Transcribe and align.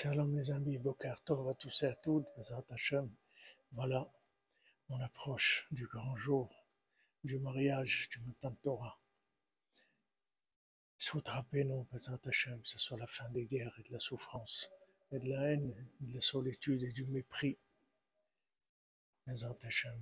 Shalom 0.00 0.36
les 0.36 0.52
amis, 0.52 0.78
Boker 0.78 1.20
Tov 1.24 1.48
à 1.48 1.54
tous 1.54 1.82
et 1.82 1.86
à 1.86 1.94
toutes, 1.96 2.28
Bezrat 2.36 2.64
Hashem. 2.70 3.10
Voilà, 3.72 4.08
on 4.90 5.00
approche 5.00 5.66
du 5.72 5.88
grand 5.88 6.14
jour, 6.14 6.48
du 7.24 7.40
mariage, 7.40 8.08
du 8.08 8.20
matin 8.20 8.52
de 8.52 8.56
Torah. 8.62 9.00
Soutrapez-nous, 10.98 11.88
Bezrat 11.90 12.20
Hashem, 12.24 12.62
que 12.62 12.68
ce 12.68 12.78
soit 12.78 12.96
la 12.96 13.08
fin 13.08 13.28
des 13.30 13.46
guerres 13.46 13.74
et 13.80 13.88
de 13.88 13.92
la 13.92 13.98
souffrance, 13.98 14.70
et 15.10 15.18
de 15.18 15.28
la 15.30 15.50
haine, 15.50 15.74
de 15.98 16.14
la 16.14 16.20
solitude 16.20 16.84
et 16.84 16.92
du 16.92 17.04
mépris. 17.06 17.58
Bezrat 19.26 19.58
Hashem, 19.64 20.00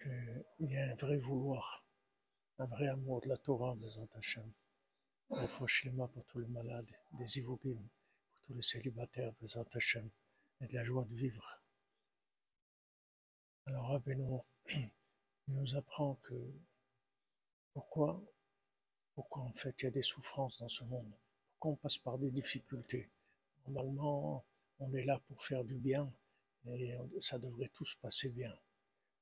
qu'il 0.00 0.70
y 0.70 0.74
ait 0.76 0.92
un 0.92 0.94
vrai 0.94 1.16
vouloir, 1.16 1.84
un 2.60 2.66
vrai 2.66 2.86
amour 2.86 3.20
de 3.22 3.30
la 3.30 3.36
Torah, 3.36 3.74
Bezrat 3.74 4.06
Hashem. 4.14 4.48
La 5.30 5.48
foi 5.48 5.66
pour 6.14 6.24
tous 6.26 6.38
les 6.38 6.46
malades, 6.46 6.92
des 7.14 7.38
Ivogim, 7.38 7.82
tous 8.46 8.54
les 8.54 8.62
célibataires, 8.62 9.32
Bézat 9.40 9.64
Hachem, 9.74 10.08
et 10.60 10.66
de 10.66 10.74
la 10.74 10.84
joie 10.84 11.04
de 11.04 11.14
vivre. 11.14 11.60
Alors 13.66 13.88
Rabbeinu, 13.88 14.38
il 14.68 14.90
nous 15.48 15.74
apprend 15.74 16.14
que 16.16 16.34
pourquoi, 17.72 18.22
pourquoi 19.14 19.42
en 19.42 19.52
fait 19.52 19.74
il 19.82 19.84
y 19.84 19.88
a 19.88 19.90
des 19.90 20.02
souffrances 20.02 20.58
dans 20.58 20.68
ce 20.68 20.84
monde, 20.84 21.12
pourquoi 21.52 21.72
on 21.72 21.76
passe 21.76 21.98
par 21.98 22.18
des 22.18 22.30
difficultés? 22.30 23.10
Normalement, 23.66 24.46
on 24.78 24.94
est 24.94 25.04
là 25.04 25.18
pour 25.26 25.42
faire 25.42 25.64
du 25.64 25.78
bien 25.78 26.12
et 26.66 26.96
ça 27.20 27.38
devrait 27.38 27.68
tout 27.68 27.84
se 27.84 27.96
passer 27.96 28.28
bien. 28.30 28.56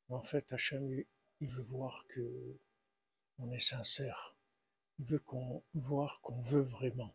Mais 0.08 0.16
en 0.16 0.22
fait, 0.22 0.52
Hachem, 0.52 1.02
il 1.41 1.50
veut 1.50 1.62
voir 1.62 2.06
que 2.08 2.58
on 3.38 3.50
est 3.50 3.58
sincère. 3.58 4.36
Il 4.98 5.06
veut 5.06 5.18
qu'on 5.18 5.62
voir 5.74 6.20
qu'on 6.20 6.41
veut 6.41 6.62
vraiment. 6.62 7.14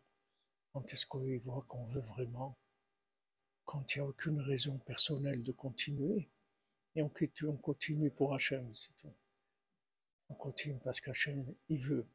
Quand 0.72 0.92
est-ce 0.92 1.06
qu'on 1.06 1.38
voit 1.38 1.62
qu'on 1.62 1.84
veut 1.86 2.00
vraiment? 2.00 2.56
Quand 3.64 3.94
il 3.94 3.98
n'y 3.98 4.04
a 4.04 4.08
aucune 4.08 4.40
raison 4.40 4.78
personnelle 4.78 5.42
de 5.42 5.52
continuer. 5.52 6.28
Et 6.94 7.02
on, 7.02 7.10
on 7.44 7.56
continue 7.56 8.10
pour 8.10 8.34
Hachem, 8.34 8.72
c'est 8.74 8.94
tout. 8.96 9.12
On 10.28 10.34
continue 10.34 10.78
parce 10.78 11.00
qu'Hachem, 11.00 11.54
il 11.68 11.78
veut 11.78 12.06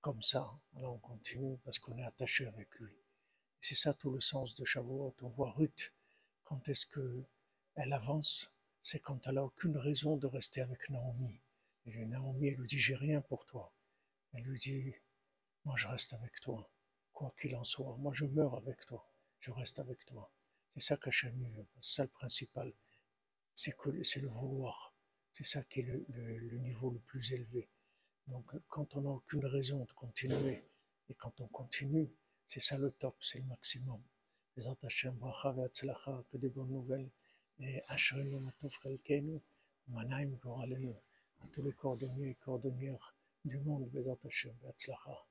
comme 0.00 0.20
ça. 0.20 0.50
Alors 0.76 0.94
on 0.94 0.98
continue 0.98 1.56
parce 1.64 1.78
qu'on 1.78 1.96
est 1.98 2.04
attaché 2.04 2.46
avec 2.46 2.68
lui. 2.78 2.94
C'est 3.60 3.74
ça 3.74 3.94
tout 3.94 4.10
le 4.10 4.20
sens 4.20 4.54
de 4.54 4.64
Shavuot. 4.64 5.14
On 5.22 5.28
voit 5.28 5.52
Ruth, 5.52 5.92
quand 6.44 6.68
est-ce 6.68 6.86
que 6.86 7.24
elle 7.74 7.92
avance? 7.94 8.52
C'est 8.82 9.00
quand 9.00 9.26
elle 9.26 9.36
n'a 9.36 9.44
aucune 9.44 9.78
raison 9.78 10.18
de 10.18 10.26
rester 10.26 10.60
avec 10.60 10.90
Naomi. 10.90 11.40
Et 11.86 12.04
Naomi, 12.04 12.48
elle 12.48 12.56
lui 12.56 12.66
dit, 12.66 12.78
j'ai 12.78 12.96
rien 12.96 13.22
pour 13.22 13.46
toi. 13.46 13.72
Elle 14.34 14.42
lui 14.42 14.58
dit, 14.58 14.94
moi 15.64 15.74
je 15.78 15.88
reste 15.88 16.12
avec 16.12 16.38
toi 16.42 16.70
quoi 17.14 17.32
qu'il 17.40 17.56
en 17.56 17.64
soit. 17.64 17.96
Moi, 17.96 18.12
je 18.14 18.26
meurs 18.26 18.54
avec 18.56 18.84
toi, 18.84 19.08
je 19.40 19.50
reste 19.50 19.78
avec 19.78 20.04
toi. 20.04 20.30
C'est 20.74 20.82
ça 20.82 20.96
qu'Hachem 20.96 21.32
veut. 21.56 21.66
C'est 21.80 21.94
ça 21.96 22.02
le 22.02 22.10
principal. 22.10 22.74
C'est 23.54 23.76
que 23.76 23.90
le 23.90 24.28
vouloir. 24.28 24.92
C'est 25.32 25.46
ça 25.46 25.62
qui 25.62 25.80
est 25.80 26.04
le, 26.08 26.58
niveau 26.58 26.90
le 26.90 26.98
plus 26.98 27.32
élevé. 27.32 27.68
Donc, 28.26 28.52
quand 28.68 28.96
on 28.96 29.02
n'a 29.02 29.10
aucune 29.10 29.46
raison 29.46 29.84
de 29.84 29.92
continuer, 29.92 30.64
et 31.08 31.14
quand 31.14 31.40
on 31.40 31.46
continue, 31.48 32.10
c'est 32.46 32.60
ça 32.60 32.76
le 32.78 32.90
top, 32.90 33.16
c'est 33.20 33.38
le 33.38 33.44
maximum. 33.44 34.02
Les 34.56 34.66
Hachem, 34.82 35.18
que 36.28 36.36
des 36.36 36.48
bonnes 36.48 36.70
nouvelles. 36.70 37.10
Et 37.58 37.82
Hachem, 37.88 38.38
Matofrelkenu, 38.40 39.40
Manaim, 39.88 40.30
Goralenu, 40.42 40.92
à 41.40 41.46
tous 41.52 41.62
les 41.62 41.72
cordonniers 41.72 42.30
et 42.30 42.34
cordonnières 42.34 43.14
du 43.44 43.58
monde, 43.58 43.90
les 43.92 44.08
Hachem, 44.08 44.54
Beatzlacha. 44.62 45.26